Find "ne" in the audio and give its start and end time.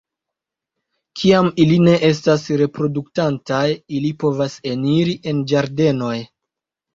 1.87-1.93